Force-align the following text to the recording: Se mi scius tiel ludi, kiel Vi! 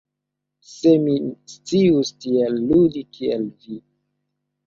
Se 0.69 0.93
mi 1.01 1.17
scius 1.55 2.11
tiel 2.25 2.57
ludi, 2.71 3.03
kiel 3.17 3.47
Vi! 3.67 3.77